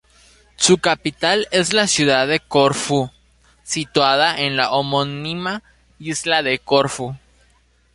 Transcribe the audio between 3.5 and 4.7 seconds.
situada en